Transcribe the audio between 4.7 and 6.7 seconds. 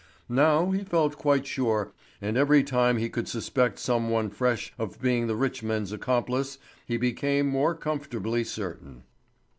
of being the rich men's accomplice,